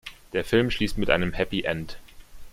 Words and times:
Der 0.33 0.43
Film 0.43 0.71
schließt 0.71 0.97
mit 0.97 1.11
einem 1.11 1.31
Happy 1.33 1.61
End. 1.61 1.99